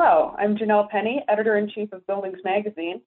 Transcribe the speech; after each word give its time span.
Hello, 0.00 0.32
I'm 0.38 0.56
Janelle 0.56 0.88
Penny, 0.88 1.24
Editor-in-Chief 1.26 1.92
of 1.92 2.06
Buildings 2.06 2.38
Magazine, 2.44 3.00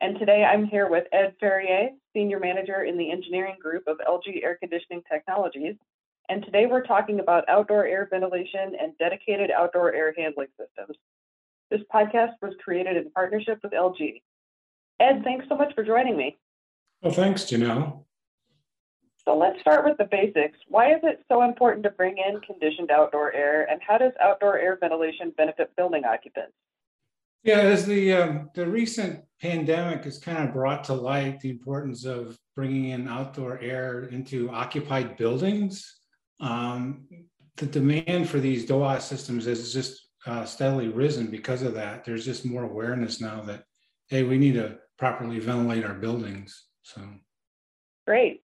and 0.00 0.18
today 0.18 0.42
I'm 0.42 0.66
here 0.66 0.90
with 0.90 1.04
Ed 1.12 1.36
Ferrier, 1.38 1.90
Senior 2.12 2.40
Manager 2.40 2.82
in 2.82 2.98
the 2.98 3.12
Engineering 3.12 3.54
Group 3.62 3.84
of 3.86 3.98
LG 3.98 4.42
Air 4.42 4.56
Conditioning 4.58 5.04
Technologies. 5.08 5.76
And 6.28 6.44
today 6.44 6.66
we're 6.66 6.82
talking 6.82 7.20
about 7.20 7.48
outdoor 7.48 7.86
air 7.86 8.08
ventilation 8.10 8.72
and 8.80 8.98
dedicated 8.98 9.52
outdoor 9.52 9.94
air 9.94 10.12
handling 10.18 10.48
systems. 10.58 10.96
This 11.70 11.82
podcast 11.94 12.32
was 12.42 12.54
created 12.64 12.96
in 12.96 13.12
partnership 13.12 13.60
with 13.62 13.70
LG. 13.70 14.20
Ed, 14.98 15.22
thanks 15.22 15.46
so 15.48 15.54
much 15.54 15.72
for 15.76 15.84
joining 15.84 16.16
me. 16.16 16.38
Well, 17.02 17.12
thanks, 17.12 17.44
Janelle. 17.44 18.02
So 19.24 19.36
let's 19.36 19.60
start 19.60 19.84
with 19.84 19.96
the 19.98 20.08
basics. 20.10 20.58
Why 20.68 20.92
is 20.92 21.00
it 21.04 21.24
so 21.28 21.42
important 21.42 21.84
to 21.84 21.90
bring 21.90 22.16
in 22.18 22.40
conditioned 22.40 22.90
outdoor 22.90 23.32
air, 23.32 23.70
and 23.70 23.80
how 23.86 23.98
does 23.98 24.12
outdoor 24.20 24.58
air 24.58 24.76
ventilation 24.80 25.32
benefit 25.36 25.70
building 25.76 26.04
occupants? 26.04 26.54
Yeah, 27.44 27.58
as 27.58 27.86
the 27.86 28.12
um, 28.12 28.50
the 28.54 28.66
recent 28.66 29.24
pandemic 29.40 30.04
has 30.04 30.18
kind 30.18 30.46
of 30.46 30.52
brought 30.52 30.84
to 30.84 30.94
light 30.94 31.40
the 31.40 31.50
importance 31.50 32.04
of 32.04 32.36
bringing 32.56 32.90
in 32.90 33.08
outdoor 33.08 33.58
air 33.60 34.04
into 34.04 34.50
occupied 34.50 35.16
buildings, 35.16 36.00
um, 36.40 37.06
the 37.56 37.66
demand 37.66 38.28
for 38.28 38.40
these 38.40 38.66
DOAS 38.66 39.02
systems 39.02 39.46
has 39.46 39.72
just 39.72 40.08
uh, 40.26 40.44
steadily 40.44 40.88
risen 40.88 41.26
because 41.26 41.62
of 41.62 41.74
that. 41.74 42.04
There's 42.04 42.24
just 42.24 42.44
more 42.44 42.64
awareness 42.64 43.20
now 43.20 43.40
that 43.42 43.64
hey, 44.08 44.24
we 44.24 44.36
need 44.36 44.54
to 44.54 44.78
properly 44.98 45.38
ventilate 45.38 45.84
our 45.84 45.94
buildings. 45.94 46.66
So 46.82 47.00
great. 48.06 48.42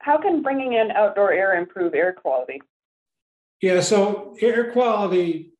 How 0.00 0.18
can 0.18 0.42
bringing 0.42 0.72
in 0.72 0.90
outdoor 0.90 1.32
air 1.32 1.58
improve 1.58 1.94
air 1.94 2.12
quality? 2.12 2.60
Yeah, 3.60 3.80
so 3.80 4.34
air 4.40 4.72
quality, 4.72 5.52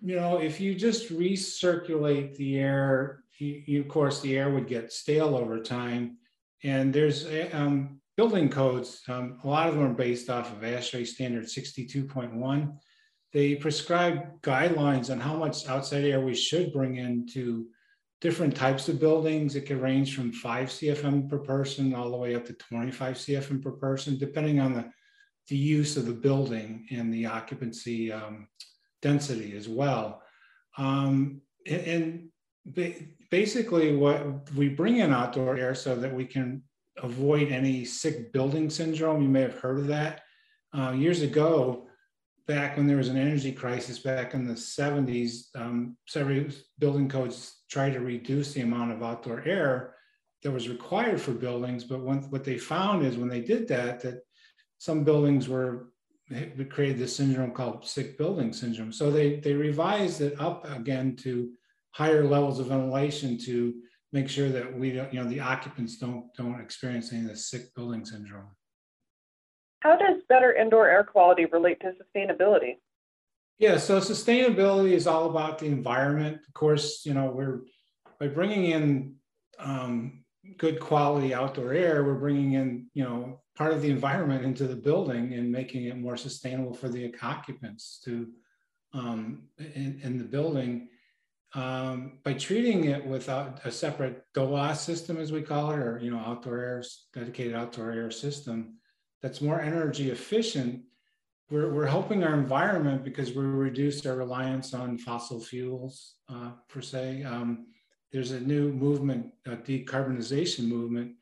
you 0.00 0.16
know, 0.16 0.38
if 0.38 0.60
you 0.60 0.74
just 0.74 1.10
recirculate 1.10 2.36
the 2.36 2.58
air, 2.58 3.24
you, 3.38 3.62
you, 3.66 3.80
of 3.80 3.88
course, 3.88 4.20
the 4.20 4.38
air 4.38 4.50
would 4.50 4.68
get 4.68 4.92
stale 4.92 5.36
over 5.36 5.60
time. 5.60 6.18
And 6.62 6.94
there's 6.94 7.26
um, 7.52 8.00
building 8.16 8.48
codes, 8.48 9.02
um, 9.08 9.38
a 9.42 9.48
lot 9.48 9.68
of 9.68 9.74
them 9.74 9.84
are 9.84 9.94
based 9.94 10.30
off 10.30 10.52
of 10.52 10.62
ASHRAE 10.62 11.04
standard 11.04 11.46
62.1. 11.46 12.76
They 13.32 13.56
prescribe 13.56 14.40
guidelines 14.42 15.10
on 15.10 15.18
how 15.18 15.36
much 15.36 15.66
outside 15.66 16.04
air 16.04 16.20
we 16.20 16.34
should 16.34 16.72
bring 16.72 16.96
into 16.96 17.66
different 18.22 18.54
types 18.54 18.88
of 18.88 19.00
buildings. 19.00 19.56
It 19.56 19.66
can 19.66 19.80
range 19.80 20.14
from 20.14 20.32
five 20.32 20.68
CFM 20.68 21.28
per 21.28 21.38
person 21.38 21.92
all 21.92 22.10
the 22.10 22.16
way 22.16 22.36
up 22.36 22.46
to 22.46 22.52
25 22.52 23.16
CFM 23.16 23.60
per 23.60 23.72
person, 23.72 24.16
depending 24.16 24.60
on 24.60 24.72
the, 24.72 24.84
the 25.48 25.56
use 25.56 25.96
of 25.96 26.06
the 26.06 26.12
building 26.12 26.86
and 26.92 27.12
the 27.12 27.26
occupancy 27.26 28.12
um, 28.12 28.46
density 29.02 29.56
as 29.56 29.68
well. 29.68 30.22
Um, 30.78 31.40
and, 31.66 32.30
and 32.74 33.02
basically, 33.28 33.96
what 33.96 34.48
we 34.54 34.68
bring 34.68 34.98
in 34.98 35.12
outdoor 35.12 35.56
air 35.56 35.74
so 35.74 35.96
that 35.96 36.14
we 36.14 36.24
can 36.24 36.62
avoid 37.02 37.50
any 37.50 37.84
sick 37.84 38.32
building 38.32 38.70
syndrome. 38.70 39.20
You 39.20 39.28
may 39.28 39.42
have 39.42 39.58
heard 39.58 39.80
of 39.80 39.88
that. 39.88 40.22
Uh, 40.72 40.92
years 40.92 41.22
ago, 41.22 41.88
back 42.46 42.76
when 42.76 42.86
there 42.86 42.96
was 42.96 43.08
an 43.08 43.16
energy 43.16 43.52
crisis 43.52 43.98
back 43.98 44.34
in 44.34 44.46
the 44.46 44.54
70s, 44.54 45.46
um, 45.54 45.96
several 46.06 46.44
building 46.78 47.08
codes 47.08 47.62
tried 47.70 47.92
to 47.94 48.00
reduce 48.00 48.52
the 48.52 48.62
amount 48.62 48.92
of 48.92 49.02
outdoor 49.02 49.42
air 49.46 49.94
that 50.42 50.50
was 50.50 50.68
required 50.68 51.20
for 51.20 51.32
buildings. 51.32 51.84
But 51.84 52.02
when, 52.02 52.18
what 52.30 52.44
they 52.44 52.58
found 52.58 53.04
is 53.06 53.16
when 53.16 53.28
they 53.28 53.40
did 53.40 53.68
that, 53.68 54.00
that 54.00 54.22
some 54.78 55.04
buildings 55.04 55.48
were 55.48 55.92
created 56.70 56.98
this 56.98 57.16
syndrome 57.16 57.52
called 57.52 57.86
sick 57.86 58.16
building 58.18 58.52
syndrome. 58.52 58.92
So 58.92 59.10
they 59.10 59.36
they 59.36 59.52
revised 59.52 60.20
it 60.20 60.40
up 60.40 60.68
again 60.70 61.16
to 61.16 61.50
higher 61.90 62.24
levels 62.24 62.58
of 62.58 62.66
ventilation 62.66 63.38
to 63.38 63.74
make 64.12 64.28
sure 64.28 64.48
that 64.48 64.78
we 64.78 64.92
don't, 64.92 65.12
you 65.12 65.22
know, 65.22 65.28
the 65.28 65.40
occupants 65.40 65.98
don't 65.98 66.32
don't 66.36 66.60
experience 66.60 67.12
any 67.12 67.22
of 67.22 67.28
the 67.28 67.36
sick 67.36 67.74
building 67.74 68.04
syndrome. 68.04 68.48
How 69.82 69.96
does 69.96 70.22
better 70.28 70.52
indoor 70.52 70.88
air 70.88 71.02
quality 71.02 71.44
relate 71.46 71.80
to 71.80 71.92
sustainability? 72.00 72.76
Yeah, 73.58 73.78
so 73.78 73.98
sustainability 73.98 74.92
is 74.92 75.08
all 75.08 75.28
about 75.28 75.58
the 75.58 75.66
environment. 75.66 76.38
Of 76.46 76.54
course, 76.54 77.04
you 77.04 77.14
know, 77.14 77.32
we're 77.32 77.62
by 78.20 78.28
bringing 78.28 78.66
in 78.66 79.16
um, 79.58 80.22
good 80.56 80.78
quality 80.78 81.34
outdoor 81.34 81.72
air, 81.72 82.04
we're 82.04 82.14
bringing 82.14 82.52
in, 82.52 82.86
you 82.94 83.02
know, 83.02 83.40
part 83.56 83.72
of 83.72 83.82
the 83.82 83.90
environment 83.90 84.44
into 84.44 84.68
the 84.68 84.76
building 84.76 85.34
and 85.34 85.50
making 85.50 85.86
it 85.86 85.98
more 85.98 86.16
sustainable 86.16 86.74
for 86.74 86.88
the 86.88 87.12
occupants 87.20 88.00
to 88.04 88.28
um, 88.94 89.42
in, 89.58 90.00
in, 90.02 90.18
the 90.18 90.24
building. 90.24 90.88
Um, 91.54 92.18
by 92.22 92.34
treating 92.34 92.84
it 92.84 93.04
without 93.04 93.60
a 93.64 93.72
separate 93.72 94.24
DOAS 94.34 94.76
system, 94.76 95.18
as 95.18 95.32
we 95.32 95.42
call 95.42 95.72
it, 95.72 95.78
or 95.78 95.98
you 96.00 96.10
know, 96.10 96.18
outdoor 96.18 96.58
air 96.58 96.84
dedicated 97.12 97.54
outdoor 97.54 97.90
air 97.90 98.10
system, 98.10 98.78
that's 99.22 99.40
more 99.40 99.60
energy 99.60 100.10
efficient, 100.10 100.82
we're, 101.50 101.70
we're 101.72 101.86
helping 101.86 102.24
our 102.24 102.34
environment 102.34 103.04
because 103.04 103.32
we 103.32 103.44
reduced 103.44 104.06
our 104.06 104.16
reliance 104.16 104.74
on 104.74 104.98
fossil 104.98 105.40
fuels, 105.40 106.14
uh, 106.28 106.52
per 106.68 106.80
se. 106.80 107.22
Um, 107.24 107.66
there's 108.10 108.32
a 108.32 108.40
new 108.40 108.72
movement, 108.72 109.32
a 109.46 109.56
decarbonization 109.56 110.66
movement, 110.66 111.12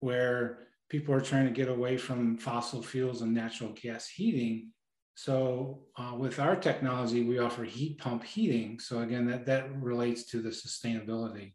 where 0.00 0.60
people 0.88 1.14
are 1.14 1.20
trying 1.20 1.46
to 1.46 1.52
get 1.52 1.68
away 1.68 1.96
from 1.96 2.36
fossil 2.36 2.82
fuels 2.82 3.22
and 3.22 3.32
natural 3.32 3.70
gas 3.70 4.08
heating. 4.08 4.70
So 5.14 5.84
uh, 5.96 6.14
with 6.18 6.38
our 6.38 6.56
technology, 6.56 7.24
we 7.24 7.38
offer 7.38 7.64
heat 7.64 7.98
pump 7.98 8.24
heating. 8.24 8.78
So 8.78 9.00
again, 9.00 9.26
that, 9.26 9.46
that 9.46 9.74
relates 9.80 10.24
to 10.24 10.42
the 10.42 10.50
sustainability. 10.50 11.54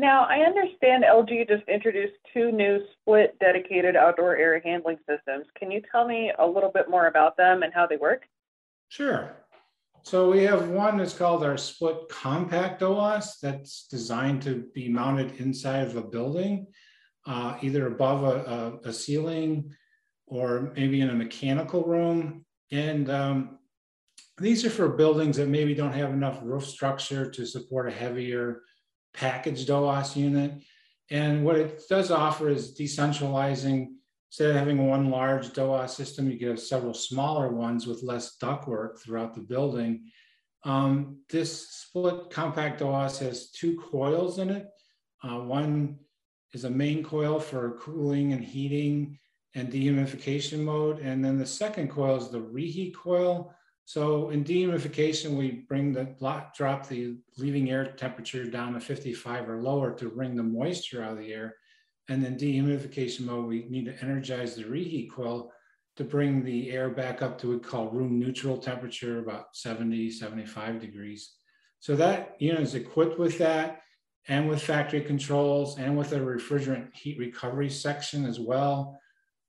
Now, 0.00 0.24
I 0.24 0.38
understand 0.38 1.04
LG 1.04 1.46
just 1.46 1.68
introduced 1.68 2.14
two 2.32 2.50
new 2.50 2.80
split 2.94 3.38
dedicated 3.38 3.96
outdoor 3.96 4.34
air 4.34 4.58
handling 4.58 4.96
systems. 5.06 5.44
Can 5.58 5.70
you 5.70 5.82
tell 5.92 6.08
me 6.08 6.32
a 6.38 6.46
little 6.46 6.70
bit 6.72 6.88
more 6.88 7.08
about 7.08 7.36
them 7.36 7.62
and 7.62 7.74
how 7.74 7.86
they 7.86 7.98
work? 7.98 8.22
Sure. 8.88 9.36
So 10.02 10.30
we 10.30 10.42
have 10.44 10.70
one 10.70 10.96
that's 10.96 11.12
called 11.12 11.44
our 11.44 11.58
split 11.58 12.08
compact 12.08 12.80
DOAS 12.80 13.40
that's 13.42 13.88
designed 13.88 14.40
to 14.42 14.64
be 14.74 14.88
mounted 14.88 15.38
inside 15.38 15.86
of 15.86 15.96
a 15.96 16.02
building, 16.02 16.68
uh, 17.26 17.58
either 17.60 17.86
above 17.86 18.24
a, 18.24 18.80
a, 18.86 18.88
a, 18.88 18.92
ceiling 18.94 19.70
or 20.26 20.72
maybe 20.74 21.02
in 21.02 21.10
a 21.10 21.14
mechanical 21.14 21.82
room. 21.82 22.46
And 22.72 23.10
um, 23.10 23.58
these 24.38 24.64
are 24.64 24.70
for 24.70 24.88
buildings 24.88 25.36
that 25.36 25.50
maybe 25.50 25.74
don't 25.74 25.92
have 25.92 26.10
enough 26.10 26.38
roof 26.42 26.66
structure 26.66 27.30
to 27.30 27.44
support 27.44 27.86
a 27.86 27.92
heavier 27.92 28.62
packaged 29.14 29.68
DOAS 29.68 30.16
unit. 30.16 30.62
And 31.10 31.44
what 31.44 31.56
it 31.56 31.82
does 31.88 32.10
offer 32.10 32.48
is 32.48 32.74
decentralizing, 32.78 33.88
instead 34.30 34.50
of 34.50 34.56
having 34.56 34.86
one 34.86 35.10
large 35.10 35.52
DOAS 35.52 35.90
system, 35.90 36.30
you 36.30 36.38
get 36.38 36.58
several 36.60 36.94
smaller 36.94 37.48
ones 37.52 37.86
with 37.86 38.02
less 38.02 38.36
ductwork 38.38 39.00
throughout 39.00 39.34
the 39.34 39.40
building. 39.40 40.10
Um, 40.64 41.18
this 41.30 41.68
split 41.70 42.30
compact 42.30 42.80
DOAS 42.80 43.18
has 43.18 43.50
two 43.50 43.76
coils 43.78 44.38
in 44.38 44.50
it. 44.50 44.68
Uh, 45.22 45.40
one 45.40 45.98
is 46.52 46.64
a 46.64 46.70
main 46.70 47.02
coil 47.02 47.38
for 47.38 47.78
cooling 47.78 48.32
and 48.32 48.44
heating 48.44 49.18
and 49.54 49.70
dehumidification 49.70 50.60
mode. 50.60 51.00
And 51.00 51.24
then 51.24 51.38
the 51.38 51.46
second 51.46 51.88
coil 51.88 52.16
is 52.16 52.28
the 52.28 52.40
reheat 52.40 52.96
coil, 52.96 53.54
so 53.90 54.30
in 54.30 54.44
dehumidification, 54.44 55.36
we 55.36 55.64
bring 55.68 55.92
the 55.92 56.04
drop 56.56 56.86
the 56.86 57.16
leaving 57.38 57.72
air 57.72 57.86
temperature 57.86 58.44
down 58.44 58.74
to 58.74 58.80
55 58.80 59.48
or 59.48 59.60
lower 59.60 59.90
to 59.94 60.08
bring 60.10 60.36
the 60.36 60.44
moisture 60.44 61.02
out 61.02 61.14
of 61.14 61.18
the 61.18 61.32
air. 61.32 61.56
And 62.08 62.24
then 62.24 62.38
dehumidification 62.38 63.22
mode, 63.22 63.48
we 63.48 63.66
need 63.68 63.86
to 63.86 64.00
energize 64.00 64.54
the 64.54 64.62
reheat 64.62 65.10
coil 65.10 65.50
to 65.96 66.04
bring 66.04 66.44
the 66.44 66.70
air 66.70 66.88
back 66.88 67.20
up 67.20 67.36
to 67.38 67.48
what 67.48 67.54
we 67.54 67.68
call 67.68 67.90
room 67.90 68.20
neutral 68.20 68.58
temperature, 68.58 69.18
about 69.18 69.56
70, 69.56 70.08
75 70.12 70.80
degrees. 70.80 71.32
So 71.80 71.96
that 71.96 72.36
unit 72.38 72.60
is 72.60 72.76
equipped 72.76 73.18
with 73.18 73.38
that 73.38 73.82
and 74.28 74.48
with 74.48 74.62
factory 74.62 75.00
controls 75.00 75.80
and 75.80 75.98
with 75.98 76.12
a 76.12 76.20
refrigerant 76.20 76.94
heat 76.94 77.18
recovery 77.18 77.70
section 77.70 78.24
as 78.24 78.38
well, 78.38 79.00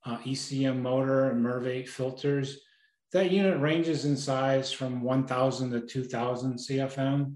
uh, 0.03 0.17
ECM 0.25 0.81
motor 0.81 1.29
and 1.29 1.45
MERV 1.45 1.67
8 1.67 1.89
filters. 1.89 2.57
That 3.13 3.31
unit 3.31 3.59
ranges 3.59 4.05
in 4.05 4.15
size 4.15 4.71
from 4.71 5.01
1,000 5.01 5.71
to 5.71 5.81
2,000 5.81 6.53
CFM. 6.55 7.35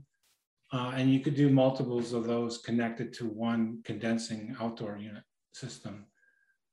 Uh, 0.72 0.94
and 0.96 1.12
you 1.12 1.20
could 1.20 1.36
do 1.36 1.50
multiples 1.50 2.14
of 2.14 2.26
those 2.26 2.58
connected 2.58 3.14
to 3.14 3.26
one 3.26 3.82
condensing 3.84 4.56
outdoor 4.60 4.98
unit 4.98 5.24
system, 5.54 6.06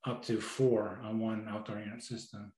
up 0.06 0.24
to 0.24 0.40
four 0.40 1.00
on 1.04 1.18
one 1.18 1.46
outdoor 1.48 1.78
unit 1.78 2.02
system. 2.02 2.52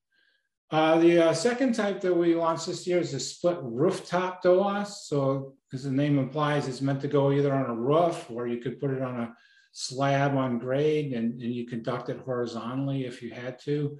Uh, 0.70 0.98
the 0.98 1.28
uh, 1.28 1.34
second 1.34 1.74
type 1.74 2.00
that 2.00 2.14
we 2.14 2.34
launched 2.34 2.66
this 2.66 2.86
year 2.86 2.98
is 2.98 3.14
a 3.14 3.20
split 3.20 3.58
rooftop 3.62 4.42
DOAS. 4.42 5.06
So 5.06 5.54
as 5.72 5.84
the 5.84 5.90
name 5.90 6.18
implies, 6.18 6.66
it's 6.66 6.80
meant 6.80 7.00
to 7.02 7.08
go 7.08 7.32
either 7.32 7.52
on 7.52 7.70
a 7.70 7.74
roof 7.74 8.30
or 8.30 8.46
you 8.46 8.58
could 8.58 8.80
put 8.80 8.90
it 8.90 9.02
on 9.02 9.20
a 9.20 9.34
slab 9.72 10.36
on 10.36 10.58
grade 10.58 11.12
and, 11.12 11.40
and 11.42 11.52
you 11.52 11.66
conduct 11.66 12.08
it 12.08 12.20
horizontally 12.24 13.04
if 13.04 13.22
you 13.22 13.30
had 13.30 13.58
to. 13.60 13.98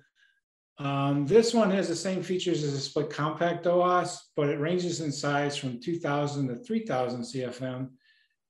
Um, 0.79 1.27
this 1.27 1.55
one 1.55 1.71
has 1.71 1.89
the 1.89 1.95
same 1.95 2.23
features 2.23 2.65
as 2.65 2.73
a 2.75 2.81
split 2.81 3.11
compact 3.11 3.65
DOAS, 3.65 4.31
but 4.35 4.49
it 4.49 4.59
ranges 4.59 5.01
in 5.01 5.13
size 5.13 5.57
from 5.57 5.81
2000 5.81 6.49
to 6.49 6.57
3000 6.57 7.23
CFM. 7.23 7.91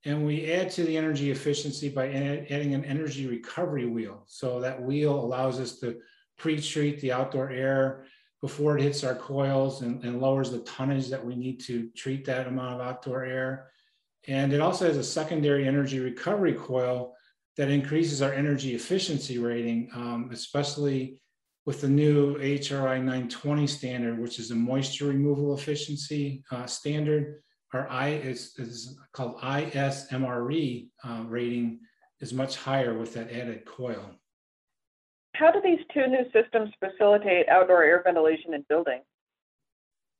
And 0.05 0.25
we 0.25 0.51
add 0.51 0.71
to 0.71 0.83
the 0.83 0.97
energy 0.97 1.31
efficiency 1.31 1.89
by 1.89 2.11
add, 2.11 2.47
adding 2.49 2.73
an 2.73 2.85
energy 2.85 3.27
recovery 3.27 3.85
wheel. 3.85 4.23
So 4.27 4.59
that 4.61 4.81
wheel 4.81 5.13
allows 5.19 5.59
us 5.59 5.79
to 5.79 5.99
pre-treat 6.37 6.99
the 7.01 7.11
outdoor 7.11 7.49
air 7.51 8.05
before 8.41 8.77
it 8.77 8.83
hits 8.83 9.03
our 9.03 9.15
coils 9.15 9.81
and, 9.81 10.03
and 10.03 10.21
lowers 10.21 10.51
the 10.51 10.59
tonnage 10.59 11.09
that 11.09 11.23
we 11.23 11.35
need 11.35 11.59
to 11.61 11.89
treat 11.95 12.25
that 12.25 12.47
amount 12.47 12.75
of 12.75 12.87
outdoor 12.87 13.23
air. 13.23 13.71
And 14.27 14.53
it 14.53 14.61
also 14.61 14.87
has 14.87 14.97
a 14.97 15.03
secondary 15.03 15.67
energy 15.67 15.99
recovery 15.99 16.53
coil 16.53 17.15
that 17.57 17.69
increases 17.69 18.21
our 18.21 18.33
energy 18.33 18.75
efficiency 18.75 19.37
rating, 19.37 19.89
um, 19.93 20.29
especially 20.31 21.19
with 21.65 21.81
the 21.81 21.89
new 21.89 22.37
HRI 22.37 22.97
920 22.99 23.67
standard, 23.67 24.19
which 24.19 24.39
is 24.39 24.51
a 24.51 24.55
moisture 24.55 25.07
removal 25.07 25.55
efficiency 25.55 26.43
uh, 26.51 26.65
standard. 26.65 27.41
Our 27.73 27.89
I 27.89 28.09
is, 28.09 28.53
is 28.57 28.97
called 29.11 29.39
ISMRE 29.41 30.87
uh, 31.03 31.23
rating 31.27 31.79
is 32.21 32.33
much 32.33 32.55
higher 32.55 32.97
with 32.97 33.13
that 33.15 33.31
added 33.31 33.65
coil. 33.65 34.11
How 35.35 35.51
do 35.51 35.59
these 35.61 35.79
two 35.93 36.07
new 36.07 36.23
systems 36.31 36.71
facilitate 36.79 37.49
outdoor 37.49 37.83
air 37.83 38.01
ventilation 38.05 38.53
in 38.53 38.63
buildings? 38.69 39.03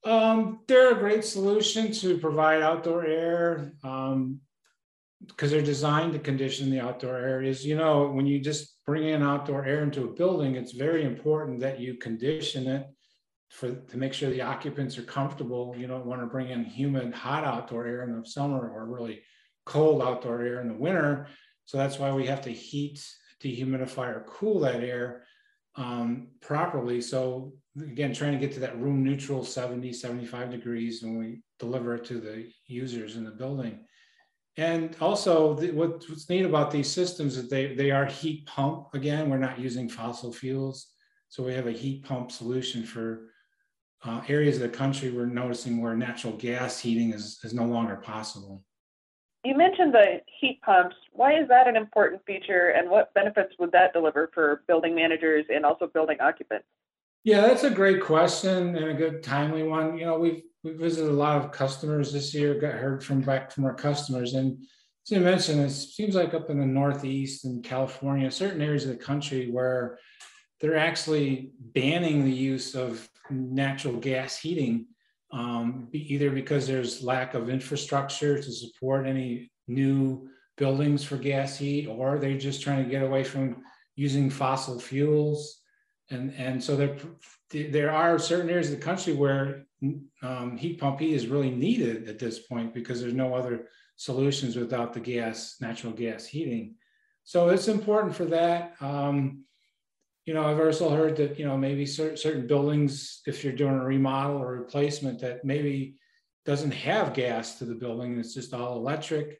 Um, 0.03 0.59
they're 0.67 0.91
a 0.91 0.99
great 0.99 1.23
solution 1.23 1.91
to 1.93 2.17
provide 2.17 2.61
outdoor 2.61 3.05
air. 3.05 3.71
Um, 3.83 4.41
because 5.27 5.51
they're 5.51 5.61
designed 5.61 6.13
to 6.13 6.19
condition 6.19 6.69
the 6.69 6.79
outdoor 6.79 7.17
areas. 7.17 7.65
You 7.65 7.75
know, 7.75 8.09
when 8.09 8.25
you 8.25 8.39
just 8.39 8.77
bring 8.85 9.05
in 9.07 9.23
outdoor 9.23 9.65
air 9.65 9.83
into 9.83 10.05
a 10.05 10.13
building, 10.13 10.55
it's 10.55 10.73
very 10.73 11.03
important 11.03 11.59
that 11.61 11.79
you 11.79 11.95
condition 11.95 12.67
it 12.67 12.87
for 13.49 13.71
to 13.71 13.97
make 13.97 14.13
sure 14.13 14.29
the 14.29 14.41
occupants 14.41 14.97
are 14.97 15.03
comfortable. 15.03 15.75
You 15.77 15.87
don't 15.87 16.05
want 16.05 16.21
to 16.21 16.27
bring 16.27 16.49
in 16.49 16.63
humid, 16.63 17.13
hot 17.13 17.43
outdoor 17.43 17.85
air 17.85 18.03
in 18.03 18.19
the 18.19 18.25
summer 18.25 18.69
or 18.69 18.85
really 18.85 19.21
cold 19.65 20.01
outdoor 20.01 20.41
air 20.41 20.61
in 20.61 20.67
the 20.67 20.73
winter. 20.73 21.27
So 21.65 21.77
that's 21.77 21.97
why 21.97 22.11
we 22.11 22.27
have 22.27 22.41
to 22.41 22.51
heat, 22.51 23.03
dehumidify, 23.43 24.07
or 24.07 24.25
cool 24.27 24.59
that 24.61 24.83
air 24.83 25.23
um, 25.75 26.27
properly. 26.41 27.01
So 27.01 27.53
again, 27.81 28.13
trying 28.13 28.33
to 28.33 28.39
get 28.39 28.53
to 28.53 28.59
that 28.61 28.79
room 28.79 29.03
neutral 29.03 29.43
70, 29.43 29.91
75 29.91 30.51
degrees 30.51 31.01
when 31.01 31.17
we 31.17 31.41
deliver 31.59 31.95
it 31.95 32.05
to 32.05 32.19
the 32.19 32.49
users 32.67 33.15
in 33.15 33.23
the 33.23 33.31
building. 33.31 33.85
And 34.57 34.95
also, 35.01 35.53
the, 35.55 35.71
what, 35.71 36.05
what's 36.07 36.29
neat 36.29 36.45
about 36.45 36.71
these 36.71 36.89
systems 36.89 37.37
is 37.37 37.49
they, 37.49 37.75
they 37.75 37.91
are 37.91 38.05
heat 38.05 38.45
pump. 38.45 38.87
Again, 38.93 39.29
we're 39.29 39.37
not 39.37 39.59
using 39.59 39.89
fossil 39.89 40.31
fuels. 40.31 40.93
So 41.27 41.43
we 41.43 41.53
have 41.53 41.67
a 41.67 41.71
heat 41.71 42.05
pump 42.05 42.31
solution 42.31 42.83
for 42.83 43.31
uh, 44.05 44.21
areas 44.29 44.55
of 44.57 44.61
the 44.61 44.77
country 44.77 45.11
we're 45.11 45.25
noticing 45.25 45.81
where 45.81 45.95
natural 45.95 46.33
gas 46.33 46.79
heating 46.79 47.11
is, 47.11 47.39
is 47.43 47.53
no 47.53 47.65
longer 47.65 47.97
possible. 47.97 48.63
You 49.43 49.57
mentioned 49.57 49.93
the 49.93 50.21
heat 50.39 50.61
pumps. 50.61 50.95
Why 51.11 51.39
is 51.39 51.47
that 51.49 51.67
an 51.67 51.75
important 51.75 52.21
feature 52.25 52.69
and 52.69 52.89
what 52.89 53.13
benefits 53.13 53.53
would 53.59 53.71
that 53.73 53.93
deliver 53.93 54.31
for 54.33 54.63
building 54.67 54.95
managers 54.95 55.45
and 55.53 55.65
also 55.65 55.87
building 55.87 56.17
occupants? 56.21 56.65
Yeah, 57.25 57.41
that's 57.41 57.63
a 57.63 57.71
great 57.71 58.01
question 58.03 58.75
and 58.77 58.85
a 58.85 58.93
good 58.93 59.23
timely 59.23 59.63
one. 59.63 59.97
You 59.97 60.05
know, 60.05 60.19
we've 60.19 60.43
we 60.63 60.73
visited 60.73 61.09
a 61.09 61.13
lot 61.13 61.37
of 61.43 61.51
customers 61.51 62.13
this 62.13 62.33
year, 62.35 62.53
got 62.59 62.75
heard 62.75 63.03
from 63.03 63.21
back 63.21 63.51
from 63.51 63.65
our 63.65 63.73
customers. 63.73 64.35
And 64.35 64.59
as 64.61 65.11
you 65.11 65.19
mentioned, 65.19 65.61
it 65.61 65.71
seems 65.71 66.13
like 66.15 66.35
up 66.35 66.51
in 66.51 66.59
the 66.59 66.65
Northeast 66.67 67.45
and 67.45 67.63
California, 67.63 68.29
certain 68.31 68.61
areas 68.61 68.83
of 68.85 68.91
the 68.91 69.03
country 69.03 69.49
where 69.51 69.97
they're 70.61 70.77
actually 70.77 71.51
banning 71.59 72.23
the 72.25 72.31
use 72.31 72.75
of 72.75 73.09
natural 73.31 73.95
gas 73.97 74.37
heating, 74.39 74.85
um, 75.31 75.89
either 75.93 76.29
because 76.29 76.67
there's 76.67 77.03
lack 77.03 77.33
of 77.33 77.49
infrastructure 77.49 78.37
to 78.41 78.51
support 78.51 79.07
any 79.07 79.51
new 79.67 80.29
buildings 80.57 81.03
for 81.03 81.17
gas 81.17 81.57
heat, 81.57 81.87
or 81.87 82.19
they're 82.19 82.37
just 82.37 82.61
trying 82.61 82.83
to 82.83 82.89
get 82.89 83.03
away 83.03 83.23
from 83.23 83.63
using 83.95 84.29
fossil 84.29 84.79
fuels. 84.79 85.61
And, 86.11 86.33
and 86.37 86.63
so 86.63 86.75
there, 86.75 86.97
there 87.51 87.91
are 87.91 88.19
certain 88.19 88.49
areas 88.49 88.71
of 88.71 88.79
the 88.79 88.85
country 88.85 89.13
where 89.13 89.65
um, 90.21 90.57
heat 90.57 90.79
pump 90.79 90.99
heat 90.99 91.13
is 91.13 91.27
really 91.27 91.51
needed 91.51 92.07
at 92.07 92.19
this 92.19 92.39
point 92.39 92.73
because 92.73 93.01
there's 93.01 93.13
no 93.13 93.33
other 93.33 93.67
solutions 93.95 94.55
without 94.55 94.93
the 94.93 94.99
gas, 94.99 95.57
natural 95.61 95.93
gas 95.93 96.25
heating. 96.25 96.75
So 97.23 97.49
it's 97.49 97.67
important 97.67 98.15
for 98.15 98.25
that. 98.25 98.75
Um, 98.79 99.45
you 100.25 100.33
know, 100.33 100.43
I've 100.43 100.59
also 100.59 100.89
heard 100.89 101.15
that, 101.17 101.39
you 101.39 101.45
know, 101.45 101.57
maybe 101.57 101.85
cer- 101.85 102.17
certain 102.17 102.47
buildings, 102.47 103.21
if 103.25 103.43
you're 103.43 103.53
doing 103.53 103.75
a 103.75 103.83
remodel 103.83 104.37
or 104.37 104.59
replacement, 104.59 105.19
that 105.21 105.45
maybe 105.45 105.97
doesn't 106.45 106.71
have 106.71 107.13
gas 107.13 107.57
to 107.59 107.65
the 107.65 107.75
building, 107.75 108.19
it's 108.19 108.33
just 108.33 108.53
all 108.53 108.77
electric. 108.77 109.39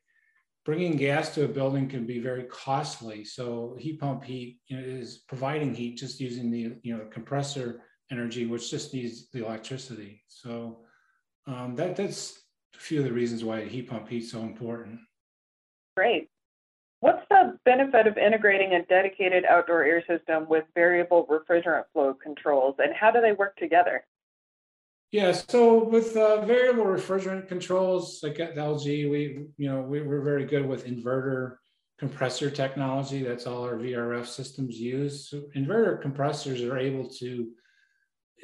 Bringing 0.66 0.98
gas 0.98 1.34
to 1.36 1.46
a 1.46 1.48
building 1.48 1.88
can 1.88 2.08
be 2.08 2.20
very 2.20 2.44
costly. 2.46 3.24
So 3.24 3.76
heat 3.80 4.00
pump 4.00 4.24
heat 4.24 4.60
you 4.68 4.78
know, 4.78 4.84
is 4.84 5.20
providing 5.28 5.76
heat 5.76 5.98
just 5.98 6.20
using 6.20 6.50
the, 6.50 6.78
you 6.82 6.98
know, 6.98 7.06
compressor 7.12 7.82
energy, 8.12 8.48
which 8.48 8.72
just 8.72 8.94
needs 8.94 9.30
the 9.30 9.46
electricity. 9.46 10.24
So 10.28 10.80
um, 11.46 11.76
that 11.76 11.96
that's 11.96 12.40
a 12.76 12.80
few 12.80 13.00
of 13.00 13.06
the 13.06 13.14
reasons 13.14 13.44
why 13.44 13.66
heat 13.66 13.90
pump 13.90 14.10
heat 14.10 14.24
is 14.24 14.32
so 14.32 14.42
important. 14.42 15.00
Great. 15.96 16.30
What's 17.02 17.26
the 17.30 17.60
benefit 17.66 18.08
of 18.08 18.18
integrating 18.18 18.74
a 18.74 18.84
dedicated 18.86 19.46
outdoor 19.46 19.84
air 19.84 20.04
system 20.08 20.48
with 20.50 20.64
variable 20.74 21.28
refrigerant 21.28 21.84
flow 21.94 22.16
controls, 22.16 22.76
and 22.80 22.96
how 22.96 23.12
do 23.12 23.22
they 23.22 23.34
work 23.34 23.56
together? 23.58 24.06
Yeah, 25.16 25.32
so 25.32 25.82
with 25.82 26.18
uh, 26.18 26.46
variable 26.46 26.84
refrigerant 26.84 27.48
controls, 27.48 28.20
like 28.22 28.38
at 28.42 28.56
LG, 28.58 29.10
we 29.10 29.46
you 29.56 29.70
know 29.70 29.80
we, 29.80 30.02
we're 30.02 30.20
very 30.20 30.44
good 30.44 30.66
with 30.66 30.86
inverter 30.86 31.56
compressor 31.98 32.50
technology. 32.50 33.24
That's 33.24 33.48
all 33.48 33.64
our 33.64 33.78
VRF 33.78 34.28
systems 34.28 34.78
use. 34.78 35.30
So 35.30 35.44
inverter 35.56 36.02
compressors 36.02 36.62
are 36.64 36.78
able 36.78 37.08
to 37.12 37.50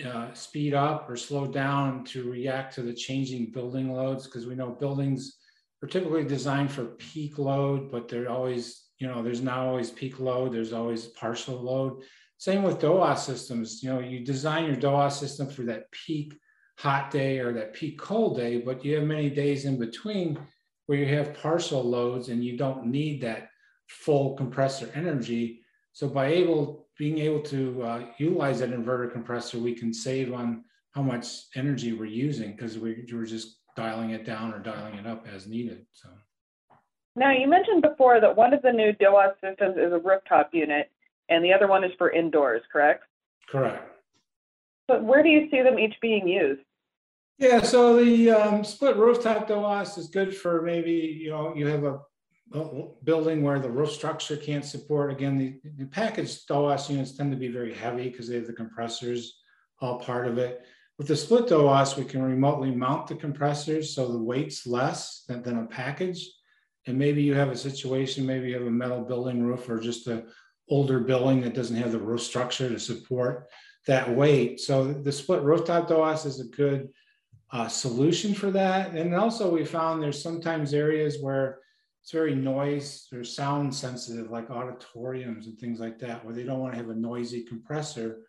uh, 0.06 0.33
speed 0.33 0.73
up 0.73 1.09
or 1.09 1.18
slow 1.18 1.45
down 1.45 2.06
to 2.06 2.31
react 2.31 2.75
to 2.75 2.83
the 2.83 2.94
changing 2.94 3.51
building 3.51 3.91
loads 3.91 4.25
because 4.25 4.47
we 4.47 4.56
know 4.56 4.69
buildings 4.69 5.39
are 5.83 5.89
typically 5.89 6.23
designed 6.23 6.71
for 6.71 6.85
peak 6.85 7.38
load, 7.38 7.91
but 7.91 8.07
they're 8.07 8.29
always, 8.29 8.85
you 8.97 9.07
know, 9.07 9.21
there's 9.21 9.41
not 9.41 9.57
always 9.57 9.91
peak 9.91 10.21
load, 10.21 10.53
there's 10.53 10.71
always 10.71 11.07
partial 11.07 11.62
load. 11.62 12.01
Same 12.38 12.63
with 12.63 12.79
DOA 12.79 13.18
systems. 13.18 13.83
You 13.83 13.89
know, 13.89 14.00
you 14.00 14.23
design 14.23 14.68
your 14.68 14.77
DOA 14.77 15.12
system 15.12 15.49
for 15.49 15.63
that 15.63 15.92
peak 15.92 16.33
hot 16.81 17.11
day 17.11 17.38
or 17.38 17.54
that 17.54 17.73
peak 17.73 18.00
cold 18.00 18.38
day, 18.38 18.57
but 18.57 18.83
you 18.83 18.95
have 18.95 19.04
many 19.04 19.30
days 19.30 19.66
in 19.66 19.78
between 19.78 20.40
where 20.88 20.97
you 20.97 21.06
have 21.16 21.35
partial 21.35 21.83
loads 21.83 22.30
and 22.30 22.44
you 22.44 22.57
don't 22.57 22.88
need 22.88 23.21
that 23.21 23.50
full 23.88 24.35
compressor 24.35 24.90
energy. 24.95 25.61
So 25.94 26.07
by 26.07 26.28
able 26.28 26.88
being 26.97 27.19
able 27.19 27.42
to 27.42 27.83
uh, 27.83 28.06
utilize 28.18 28.59
that 28.59 28.71
inverter 28.71 29.11
compressor, 29.11 29.59
we 29.59 29.76
can 29.76 29.94
save 29.94 30.33
on 30.33 30.64
how 30.92 31.04
much 31.04 31.28
energy 31.56 31.94
we're 31.94 32.06
using 32.06 32.52
because 32.54 32.80
we, 32.80 33.06
we're 33.11 33.26
just 33.26 33.59
dialing 33.76 34.11
it 34.11 34.26
down 34.26 34.52
or 34.52 34.59
dialing 34.59 34.95
it 34.95 35.06
up 35.06 35.28
as 35.31 35.47
needed. 35.47 35.85
So. 35.94 36.09
Now, 37.16 37.31
you 37.31 37.47
mentioned 37.47 37.83
before 37.83 38.19
that 38.19 38.35
one 38.35 38.54
of 38.54 38.61
the 38.64 38.71
new 38.71 38.92
DOAS 38.94 39.33
systems 39.40 39.78
is 39.78 39.94
a 39.94 40.00
rooftop 40.00 40.50
unit 40.52 40.90
and 41.30 41.45
the 41.45 41.54
other 41.54 41.68
one 41.68 41.83
is 41.83 41.92
for 42.00 42.11
indoors, 42.11 42.64
correct? 42.71 43.04
Correct. 43.50 43.88
But 44.88 45.04
where 45.04 45.21
do 45.21 45.30
you 45.30 45.47
see 45.52 45.61
them 45.61 45.78
each 45.78 45.95
being 46.02 46.28
used? 46.28 46.61
Yeah, 47.42 47.64
so 47.64 47.95
the 47.95 48.30
um, 48.30 48.64
split 48.64 48.98
rooftop 48.98 49.48
DOAS 49.48 49.98
is 49.98 50.10
good 50.10 50.38
for 50.38 50.62
maybe, 50.62 50.92
you 50.92 51.31
know, 51.31 51.56
you 51.56 51.66
have 51.66 51.83
a 51.86 52.00
building 53.04 53.42
where 53.42 53.57
the 53.57 53.68
roof 53.68 53.92
structure 53.92 54.38
can't 54.38 54.64
support. 54.64 55.12
Again, 55.12 55.40
the, 55.40 55.60
the 55.76 55.88
packaged 55.88 56.48
DOAS 56.48 56.92
units 56.92 57.18
tend 57.18 57.31
to 57.31 57.38
be 57.38 57.48
very 57.48 57.74
heavy 57.74 58.10
because 58.10 58.28
they 58.28 58.36
have 58.36 58.45
the 58.45 58.54
compressors 58.54 59.40
all 59.80 59.98
part 59.98 60.28
of 60.28 60.38
it. 60.38 60.62
With 61.00 61.07
the 61.07 61.16
split 61.16 61.48
DOAS, 61.48 61.98
we 61.98 62.06
can 62.06 62.21
remotely 62.21 62.69
mount 62.69 63.07
the 63.07 63.16
compressors 63.16 63.95
so 63.95 64.12
the 64.12 64.21
weight's 64.21 64.68
less 64.68 65.24
than, 65.28 65.42
than 65.42 65.64
a 65.64 65.66
package. 65.66 66.30
And 66.86 66.95
maybe 66.95 67.24
you 67.24 67.33
have 67.33 67.50
a 67.50 67.57
situation, 67.57 68.24
maybe 68.24 68.50
you 68.50 68.54
have 68.54 68.68
a 68.68 68.69
metal 68.69 69.02
building 69.02 69.42
roof 69.42 69.68
or 69.68 69.80
just 69.80 70.06
a 70.06 70.26
older 70.69 71.00
building 71.00 71.42
that 71.42 71.56
doesn't 71.56 71.76
have 71.76 71.92
the 71.92 71.98
roof 71.98 72.21
structure 72.21 72.69
to 72.69 72.80
support 72.80 73.50
that 73.88 74.16
weight. 74.16 74.60
So 74.60 74.94
the 74.94 75.12
split 75.12 75.42
rooftop 75.42 75.88
DOAS 75.88 76.28
is 76.28 76.40
a 76.40 76.45
good 76.45 76.90
uh, 77.52 77.68
solution 77.68 78.34
for 78.34 78.52
that. 78.52 78.92
And 78.92 79.14
also 79.14 79.52
we 79.52 79.66
found 79.66 80.02
there's 80.02 80.22
sometimes 80.22 80.74
areas 80.74 81.18
where 81.22 81.60
it's 82.02 82.12
very 82.12 82.34
noise 82.34 83.08
or 83.14 83.24
sound 83.24 83.74
sensitive, 83.74 84.31
like 84.31 84.50
auditoriums 84.50 85.48
and 85.48 85.60
things 85.60 85.80
like 85.80 86.00
that, 86.00 86.24
where 86.26 86.34
they 86.34 86.44
don't 86.44 86.60
want 86.60 86.74
to 86.74 86.78
have 86.78 86.90
a 86.90 86.96
noisy 86.96 87.44
compressor 87.44 88.22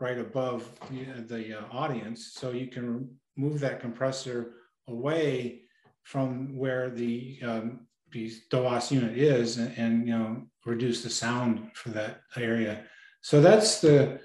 right 0.00 0.18
above 0.18 0.68
the, 0.90 1.22
the 1.22 1.58
uh, 1.58 1.64
audience. 1.70 2.32
So 2.34 2.50
you 2.50 2.68
can 2.68 3.08
move 3.36 3.60
that 3.60 3.80
compressor 3.80 4.54
away 4.88 5.62
from 6.02 6.56
where 6.56 6.90
the 6.90 7.38
um, 7.42 7.86
DOAS 8.50 8.90
unit 8.90 9.16
is 9.16 9.58
and, 9.58 9.76
and, 9.78 10.08
you 10.08 10.18
know 10.18 10.42
reduce 10.66 11.02
the 11.02 11.10
sound 11.10 11.70
for 11.74 11.88
that 11.90 12.20
area. 12.36 12.84
So 13.22 13.40
that's 13.40 13.80
the 13.80 14.20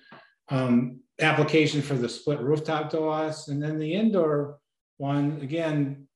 um, 0.49 0.99
application 1.19 1.81
for 1.81 1.95
the 1.95 2.09
split 2.09 2.39
rooftop 2.41 2.91
DOAS. 2.91 3.47
And 3.47 3.61
then 3.61 3.79
the 3.79 3.93
indoor 3.93 4.59
one, 4.97 5.39
again, 5.41 6.07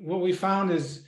what 0.00 0.20
we 0.20 0.32
found 0.32 0.70
is 0.70 1.04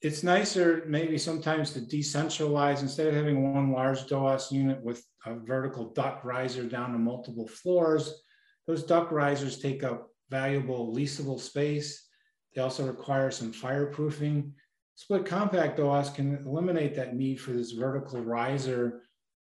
it's 0.00 0.22
nicer 0.22 0.84
maybe 0.86 1.16
sometimes 1.16 1.72
to 1.72 1.80
decentralize 1.80 2.82
instead 2.82 3.06
of 3.06 3.14
having 3.14 3.52
one 3.52 3.72
large 3.72 4.06
DOAS 4.06 4.52
unit 4.52 4.82
with 4.82 5.04
a 5.26 5.34
vertical 5.34 5.92
duct 5.92 6.24
riser 6.24 6.64
down 6.64 6.92
to 6.92 6.98
multiple 6.98 7.48
floors. 7.48 8.22
Those 8.66 8.84
duct 8.84 9.12
risers 9.12 9.58
take 9.58 9.82
up 9.82 10.10
valuable 10.30 10.94
leasable 10.94 11.40
space. 11.40 12.06
They 12.54 12.60
also 12.60 12.86
require 12.86 13.30
some 13.30 13.52
fireproofing. 13.52 14.52
Split 14.96 15.26
compact 15.26 15.78
DOAS 15.78 16.10
can 16.14 16.36
eliminate 16.46 16.94
that 16.94 17.16
need 17.16 17.40
for 17.40 17.52
this 17.52 17.72
vertical 17.72 18.20
riser, 18.20 19.02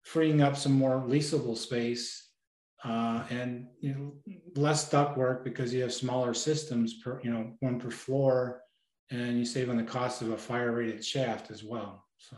freeing 0.04 0.42
up 0.42 0.56
some 0.56 0.74
more 0.74 1.04
leasable 1.08 1.58
space 1.58 2.30
uh, 2.84 3.24
and 3.30 3.68
you 3.80 3.94
know, 3.94 4.34
less 4.56 4.90
duct 4.90 5.18
work 5.18 5.44
because 5.44 5.74
you 5.74 5.82
have 5.82 5.94
smaller 5.94 6.34
systems 6.34 6.96
per, 6.96 7.22
you 7.24 7.32
know, 7.32 7.52
one 7.60 7.80
per 7.80 7.90
floor 7.90 8.62
and 9.10 9.38
you 9.38 9.46
save 9.46 9.70
on 9.70 9.78
the 9.78 9.84
cost 9.84 10.22
of 10.22 10.32
a 10.32 10.38
fire 10.38 10.72
rated 10.72 11.04
shaft 11.04 11.52
as 11.52 11.64
well. 11.64 12.06
So, 12.18 12.36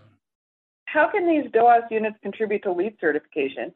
how 0.86 1.10
can 1.10 1.28
these 1.28 1.52
DOAS 1.52 1.84
units 1.90 2.18
contribute 2.22 2.64
to 2.64 2.72
LEED 2.72 2.98
certification? 3.02 3.74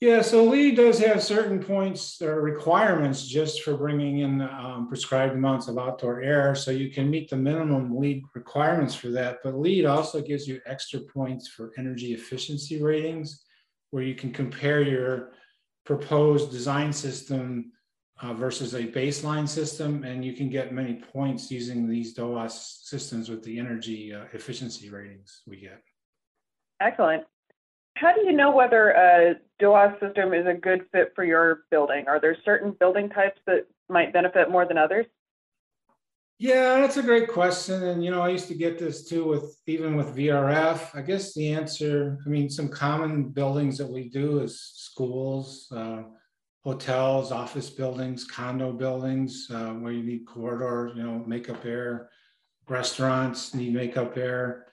Yeah, 0.00 0.22
so 0.22 0.44
LEED 0.44 0.76
does 0.76 0.98
have 1.00 1.22
certain 1.22 1.62
points 1.62 2.22
or 2.22 2.40
requirements 2.40 3.26
just 3.26 3.62
for 3.62 3.76
bringing 3.76 4.20
in 4.20 4.40
um, 4.40 4.86
prescribed 4.88 5.34
amounts 5.34 5.68
of 5.68 5.76
outdoor 5.76 6.22
air. 6.22 6.54
So 6.54 6.70
you 6.70 6.90
can 6.90 7.10
meet 7.10 7.28
the 7.28 7.36
minimum 7.36 7.94
LEED 7.94 8.22
requirements 8.34 8.94
for 8.94 9.08
that. 9.08 9.40
But 9.44 9.56
LEED 9.56 9.84
also 9.84 10.22
gives 10.22 10.48
you 10.48 10.58
extra 10.64 11.00
points 11.00 11.48
for 11.48 11.72
energy 11.76 12.14
efficiency 12.14 12.82
ratings, 12.82 13.44
where 13.90 14.02
you 14.02 14.14
can 14.14 14.32
compare 14.32 14.80
your 14.80 15.32
proposed 15.90 16.52
design 16.52 16.92
system 16.92 17.72
uh, 18.22 18.32
versus 18.32 18.74
a 18.74 18.84
baseline 18.84 19.48
system, 19.48 20.04
and 20.04 20.24
you 20.24 20.34
can 20.34 20.48
get 20.48 20.72
many 20.72 20.94
points 20.94 21.50
using 21.50 21.88
these 21.88 22.14
DOAS 22.14 22.82
systems 22.84 23.28
with 23.28 23.42
the 23.42 23.58
energy 23.58 24.14
uh, 24.14 24.22
efficiency 24.32 24.88
ratings 24.88 25.42
we 25.48 25.56
get. 25.56 25.82
Excellent. 26.80 27.24
How 27.96 28.14
do 28.14 28.20
you 28.20 28.30
know 28.30 28.52
whether 28.52 28.90
a 28.90 29.34
DOAS 29.58 29.98
system 29.98 30.32
is 30.32 30.46
a 30.46 30.54
good 30.54 30.86
fit 30.92 31.10
for 31.16 31.24
your 31.24 31.64
building? 31.72 32.04
Are 32.06 32.20
there 32.20 32.36
certain 32.44 32.70
building 32.78 33.08
types 33.08 33.40
that 33.48 33.66
might 33.88 34.12
benefit 34.12 34.48
more 34.48 34.64
than 34.64 34.78
others? 34.78 35.06
Yeah, 36.40 36.80
that's 36.80 36.96
a 36.96 37.02
great 37.02 37.28
question. 37.28 37.82
And, 37.82 38.02
you 38.02 38.10
know, 38.10 38.22
I 38.22 38.30
used 38.30 38.48
to 38.48 38.54
get 38.54 38.78
this 38.78 39.06
too 39.06 39.26
with 39.26 39.60
even 39.66 39.94
with 39.94 40.16
VRF. 40.16 40.94
I 40.94 41.02
guess 41.02 41.34
the 41.34 41.52
answer, 41.52 42.16
I 42.24 42.30
mean, 42.30 42.48
some 42.48 42.70
common 42.70 43.28
buildings 43.28 43.76
that 43.76 43.86
we 43.86 44.08
do 44.08 44.40
is 44.40 44.58
schools, 44.74 45.70
uh, 45.70 46.04
hotels, 46.64 47.30
office 47.30 47.68
buildings, 47.68 48.24
condo 48.24 48.72
buildings 48.72 49.48
uh, 49.50 49.72
where 49.74 49.92
you 49.92 50.02
need 50.02 50.24
corridor, 50.26 50.94
you 50.96 51.02
know, 51.02 51.22
makeup 51.26 51.62
air, 51.66 52.08
restaurants 52.70 53.52
need 53.52 53.74
makeup 53.74 54.16
air. 54.16 54.64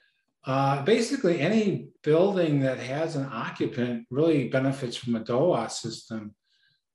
Uh, 0.46 0.82
basically, 0.84 1.42
any 1.42 1.90
building 2.02 2.62
that 2.62 2.80
has 2.80 3.18
an 3.18 3.28
occupant 3.30 4.06
really 4.10 4.48
benefits 4.48 4.96
from 4.96 5.18
a 5.18 5.20
DOAS 5.20 5.82
system. 5.82 6.34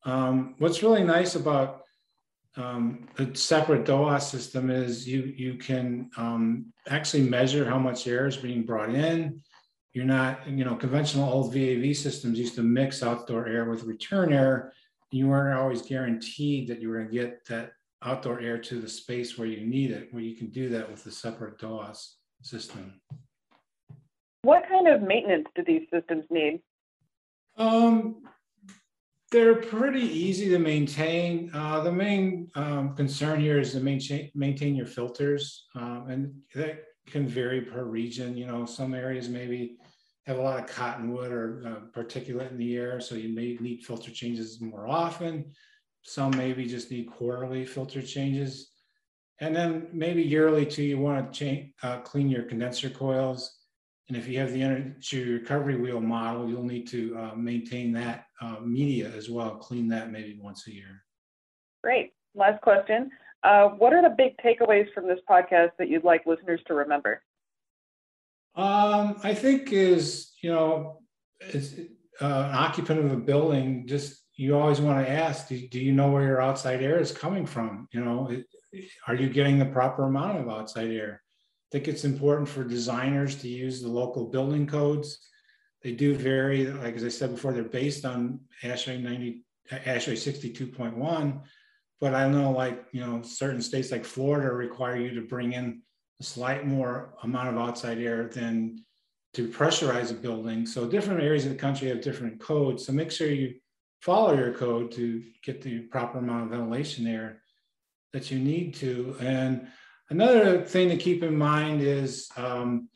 Um, 0.07 0.55
what's 0.61 0.83
really 0.83 1.05
nice 1.05 1.35
about 1.35 1.82
um, 2.57 3.09
a 3.19 3.35
separate 3.35 3.85
DOAS 3.85 4.31
system 4.31 4.71
is 4.71 5.09
you 5.09 5.23
you 5.37 5.55
can 5.55 6.11
um, 6.17 6.67
actually 6.89 7.23
measure 7.23 7.65
how 7.65 7.79
much 7.79 8.07
air 8.07 8.27
is 8.27 8.37
being 8.37 8.65
brought 8.65 8.95
in. 8.95 9.41
You're 9.93 10.05
not, 10.05 10.49
you 10.49 10.65
know, 10.65 10.75
conventional 10.75 11.31
old 11.31 11.53
VAV 11.53 11.97
systems 11.97 12.39
used 12.39 12.55
to 12.55 12.63
mix 12.63 13.03
outdoor 13.03 13.47
air 13.47 13.67
with 13.67 13.85
return 13.85 14.33
air 14.33 14.73
you 15.13 15.29
weren't 15.29 15.59
always 15.59 15.83
guaranteed 15.83 16.67
that 16.69 16.81
you 16.81 16.89
were 16.89 16.97
going 16.97 17.09
to 17.09 17.15
get 17.15 17.45
that 17.47 17.73
outdoor 18.03 18.41
air 18.41 18.59
to 18.59 18.81
the 18.81 18.89
space 18.89 19.39
where 19.39 19.47
you 19.47 19.65
need 19.67 19.91
it, 19.91 20.09
where 20.11 20.23
you 20.23 20.35
can 20.35 20.49
do 20.49 20.71
that 20.71 20.91
with 20.91 21.05
the 21.05 21.13
separate 21.13 21.59
DOAS 21.59 22.17
system. 22.43 23.01
What 24.43 24.67
kind 24.69 24.89
of 24.89 25.03
maintenance 25.03 25.47
do 25.55 25.63
these 25.65 25.83
systems 25.93 26.25
need? 26.31 26.61
Um, 27.59 28.23
they're 29.33 29.55
pretty 29.55 30.03
easy 30.03 30.51
to 30.51 30.59
maintain. 30.59 31.51
Uh, 31.55 31.81
the 31.81 31.91
main 31.91 32.51
um, 32.55 32.95
concern 32.95 33.41
here 33.41 33.59
is 33.59 33.73
to 33.73 33.81
maintain, 33.81 34.31
maintain 34.35 34.77
your 34.77 34.87
filters, 34.87 35.67
um, 35.75 36.07
and 36.11 36.33
that 36.55 36.85
can 37.07 37.27
vary 37.27 37.63
per 37.63 37.85
region. 37.85 38.37
You 38.37 38.47
know, 38.47 38.67
some 38.67 38.95
areas 38.95 39.31
maybe 39.31 39.79
have 40.27 40.39
a 40.39 40.43
lot 40.43 40.61
of 40.61 40.67
cottonwood 40.67 41.33
or 41.33 41.63
uh, 41.67 41.99
particulate 41.99 42.51
in 42.51 42.59
the 42.59 42.77
air, 42.77 43.01
so 43.01 43.15
you 43.15 43.35
may 43.35 43.57
need 43.59 43.83
filter 43.83 44.11
changes 44.11 44.61
more 44.61 44.87
often. 44.87 45.51
Some 46.03 46.37
maybe 46.37 46.67
just 46.67 46.91
need 46.91 47.11
quarterly 47.11 47.65
filter 47.65 48.03
changes. 48.03 48.71
And 49.41 49.57
then 49.57 49.89
maybe 49.93 50.23
yearly 50.23 50.67
too, 50.67 50.83
you 50.83 50.99
want 50.99 51.33
to 51.33 51.39
change, 51.39 51.73
uh, 51.83 52.01
clean 52.01 52.29
your 52.29 52.43
condenser 52.43 52.91
coils. 52.91 53.62
And 54.09 54.17
if 54.17 54.29
you 54.29 54.39
have 54.39 54.53
the 54.53 54.63
energy 54.63 55.25
recovery 55.33 55.77
wheel 55.77 56.01
model, 56.01 56.49
you'll 56.49 56.65
need 56.65 56.89
to 56.89 57.17
uh, 57.17 57.35
maintain 57.37 57.93
that 57.93 58.27
uh, 58.41 58.57
media 58.61 59.11
as 59.17 59.31
well, 59.31 59.57
clean 59.57 59.89
that 59.89 60.11
maybe 60.11 60.39
once 60.41 60.67
a 60.67 60.75
year. 60.75 61.05
Great. 61.83 62.13
Last 62.35 62.61
question. 62.63 63.11
Uh, 63.43 63.69
what 63.69 63.93
are 63.93 64.03
the 64.03 64.15
big 64.17 64.37
takeaways 64.39 64.93
from 64.93 65.09
this 65.09 65.19
podcast 65.29 65.71
that 65.79 65.89
you'd 65.89 66.05
like 66.05 66.27
listeners 66.27 66.61
to 66.67 66.75
remember? 66.75 67.23
Um, 68.55 69.17
I 69.23 69.35
think 69.35 69.73
is 69.73 70.33
you 70.43 70.51
know, 70.51 71.01
as 71.55 71.79
uh, 72.21 72.25
an 72.25 72.55
occupant 72.55 73.01
of 73.01 73.13
a 73.13 73.17
building, 73.17 73.87
just 73.87 74.23
you 74.37 74.57
always 74.57 74.81
want 74.81 75.05
to 75.05 75.11
ask, 75.11 75.49
do, 75.49 75.69
do, 75.69 75.79
you 75.79 75.93
know 75.93 76.11
where 76.11 76.27
your 76.27 76.41
outside 76.41 76.83
air 76.83 76.99
is 76.99 77.13
coming 77.13 77.47
from? 77.47 77.89
You 77.93 78.05
know, 78.05 78.29
it, 78.29 78.47
are 79.07 79.15
you 79.15 79.29
getting 79.29 79.59
the 79.59 79.67
proper 79.67 80.05
amount 80.05 80.39
of 80.39 80.49
outside 80.49 80.91
air? 80.91 81.22
Think 81.73 81.89
it's 81.89 82.05
important 82.05 82.47
for 82.51 82.65
designers 82.65 83.37
to 83.37 83.49
use 83.49 83.81
the 83.81 83.89
local 83.89 84.27
building 84.27 84.67
codes. 84.67 85.19
They 85.83 85.93
do 85.93 86.15
vary, 86.15 86.67
like 86.67 86.97
as 86.97 87.03
I 87.03 87.09
said 87.09 87.31
before, 87.31 87.55
they're 87.55 87.65
based 87.65 88.05
on 88.05 88.41
ASHRAE 88.63 89.03
90, 89.03 89.43
ASHRAE 89.71 90.13
62.1. 90.13 91.41
But 91.99 92.15
I 92.15 92.29
know, 92.29 92.51
like 92.51 92.85
you 92.93 93.01
know, 93.01 93.23
certain 93.23 93.63
states 93.63 93.91
like 93.91 94.05
Florida 94.05 94.53
require 94.53 94.97
you 94.97 95.15
to 95.15 95.23
bring 95.23 95.55
in 95.55 95.81
a 96.21 96.25
slight 96.25 96.67
more 96.67 97.15
amount 97.23 97.49
of 97.49 97.57
outside 97.57 97.97
air 97.97 98.29
than 98.29 98.85
to 99.33 99.49
pressurize 99.49 100.11
a 100.11 100.15
building. 100.15 100.67
So 100.67 100.87
different 100.87 101.23
areas 101.23 101.47
of 101.47 101.53
the 101.53 101.59
country 101.59 101.89
have 101.89 102.03
different 102.03 102.39
codes. 102.39 102.85
So 102.85 102.93
make 102.93 103.11
sure 103.11 103.29
you 103.29 103.55
follow 104.03 104.37
your 104.37 104.53
code 104.53 104.93
to 104.93 105.23
get 105.43 105.63
the 105.63 105.79
proper 105.81 106.19
amount 106.19 106.45
of 106.45 106.51
ventilation 106.51 107.07
air 107.07 107.41
that 108.13 108.31
you 108.31 108.39
need 108.39 108.75
to. 108.75 109.17
And 109.21 109.69
another 110.13 110.63
thing 110.63 110.91
to 110.91 110.97
keep 110.97 111.23
in 111.23 111.37
mind 111.37 111.81
is 111.81 112.29
um, 112.37 112.89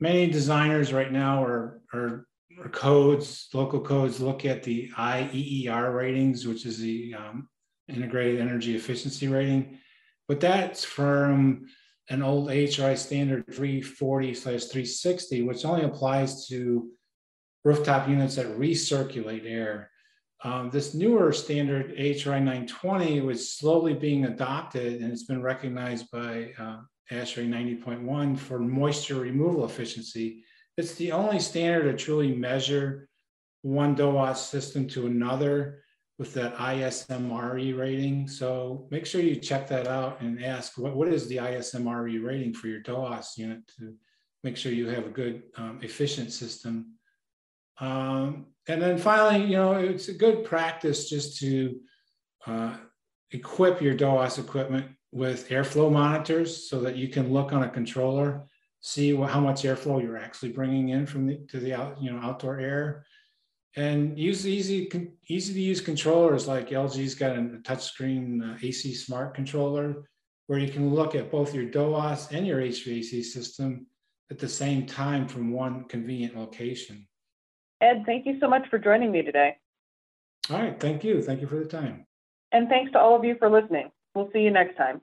many 0.00 0.30
designers 0.30 0.92
right 0.92 1.10
now 1.10 1.42
are, 1.42 1.80
are, 1.94 2.26
are, 2.62 2.68
codes, 2.68 3.48
local 3.54 3.80
codes 3.80 4.20
look 4.20 4.44
at 4.44 4.62
the 4.62 4.90
IEER 4.96 5.94
ratings, 5.94 6.46
which 6.46 6.66
is 6.66 6.78
the 6.78 7.14
um, 7.14 7.48
integrated 7.88 8.38
energy 8.38 8.76
efficiency 8.76 9.28
rating. 9.28 9.78
But 10.28 10.40
that's 10.40 10.84
from 10.84 11.68
an 12.10 12.22
old 12.22 12.48
HRI 12.50 12.98
standard 12.98 13.46
340 13.46 14.34
slash 14.34 14.64
360, 14.64 15.42
which 15.42 15.64
only 15.64 15.84
applies 15.84 16.46
to 16.48 16.90
rooftop 17.64 18.08
units 18.08 18.36
that 18.36 18.58
recirculate 18.58 19.50
air. 19.50 19.90
Um, 20.44 20.70
this 20.70 20.94
newer 20.94 21.32
standard 21.32 21.96
HRI 21.96 22.38
920 22.38 23.22
was 23.22 23.52
slowly 23.52 23.94
being 23.94 24.26
adopted 24.26 25.02
and 25.02 25.12
it's 25.12 25.24
been 25.24 25.42
recognized 25.42 26.10
by 26.12 26.52
uh, 26.58 26.78
ASHRAE 27.10 27.48
90.1 27.82 28.38
for 28.38 28.60
moisture 28.60 29.16
removal 29.16 29.64
efficiency. 29.64 30.44
It's 30.76 30.94
the 30.94 31.10
only 31.10 31.40
standard 31.40 31.90
to 31.90 32.04
truly 32.04 32.34
measure 32.34 33.08
one 33.62 33.96
DOAS 33.96 34.36
system 34.36 34.86
to 34.88 35.06
another 35.06 35.82
with 36.18 36.34
that 36.34 36.54
ISMRE 36.56 37.76
rating. 37.76 38.28
So 38.28 38.86
make 38.90 39.06
sure 39.06 39.20
you 39.20 39.36
check 39.36 39.68
that 39.68 39.86
out 39.86 40.20
and 40.20 40.44
ask 40.44 40.78
what, 40.78 40.94
what 40.94 41.08
is 41.08 41.28
the 41.28 41.36
ISMRE 41.36 42.24
rating 42.24 42.54
for 42.54 42.68
your 42.68 42.80
DOAS 42.80 43.36
unit 43.36 43.60
to 43.78 43.94
make 44.44 44.56
sure 44.56 44.72
you 44.72 44.88
have 44.88 45.06
a 45.06 45.10
good 45.10 45.42
um, 45.56 45.80
efficient 45.82 46.32
system. 46.32 46.94
Um, 47.80 48.46
and 48.68 48.80
then 48.80 48.98
finally, 48.98 49.44
you 49.44 49.56
know, 49.56 49.72
it's 49.72 50.08
a 50.08 50.14
good 50.14 50.44
practice 50.44 51.08
just 51.08 51.38
to 51.40 51.80
uh, 52.46 52.76
equip 53.32 53.80
your 53.80 53.94
DOAS 53.94 54.38
equipment 54.38 54.86
with 55.10 55.48
airflow 55.48 55.90
monitors 55.90 56.68
so 56.68 56.80
that 56.80 56.96
you 56.96 57.08
can 57.08 57.32
look 57.32 57.52
on 57.52 57.62
a 57.62 57.68
controller, 57.68 58.46
see 58.80 59.14
what, 59.14 59.30
how 59.30 59.40
much 59.40 59.62
airflow 59.62 60.00
you're 60.02 60.18
actually 60.18 60.52
bringing 60.52 60.90
in 60.90 61.06
from 61.06 61.26
the, 61.26 61.38
to 61.48 61.58
the 61.58 61.74
out, 61.74 62.00
you 62.00 62.12
know, 62.12 62.20
outdoor 62.20 62.60
air 62.60 63.04
and 63.76 64.18
use 64.18 64.46
easy 64.46 64.88
easy 65.28 65.54
to 65.54 65.60
use 65.60 65.80
controllers 65.80 66.48
like 66.48 66.70
LG's 66.70 67.14
got 67.14 67.36
a 67.36 67.40
touchscreen 67.62 68.54
uh, 68.54 68.58
AC 68.62 68.94
smart 68.94 69.34
controller 69.34 70.04
where 70.46 70.58
you 70.58 70.68
can 70.68 70.94
look 70.94 71.14
at 71.14 71.30
both 71.30 71.54
your 71.54 71.66
DOAS 71.66 72.32
and 72.32 72.46
your 72.46 72.60
HVAC 72.60 73.22
system 73.22 73.86
at 74.30 74.38
the 74.38 74.48
same 74.48 74.86
time 74.86 75.28
from 75.28 75.52
one 75.52 75.84
convenient 75.84 76.36
location. 76.36 77.06
Ed, 77.80 78.02
thank 78.06 78.26
you 78.26 78.38
so 78.40 78.48
much 78.48 78.68
for 78.68 78.78
joining 78.78 79.12
me 79.12 79.22
today. 79.22 79.56
All 80.50 80.58
right, 80.58 80.78
thank 80.80 81.04
you. 81.04 81.22
Thank 81.22 81.40
you 81.40 81.46
for 81.46 81.58
the 81.58 81.64
time. 81.64 82.06
And 82.52 82.68
thanks 82.68 82.92
to 82.92 82.98
all 82.98 83.14
of 83.14 83.24
you 83.24 83.36
for 83.38 83.50
listening. 83.50 83.90
We'll 84.14 84.30
see 84.32 84.40
you 84.40 84.50
next 84.50 84.76
time. 84.76 85.00